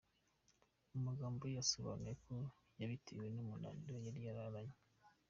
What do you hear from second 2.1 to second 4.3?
ko yabitewe n’umunaniro yari